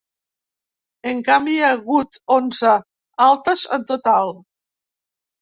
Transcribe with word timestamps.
En 1.11 1.19
canvi, 1.27 1.53
hi 1.57 1.61
ha 1.65 1.69
hagut 1.75 2.17
onze 2.37 2.73
altes 3.27 3.67
en 3.79 3.87
total. 3.93 4.35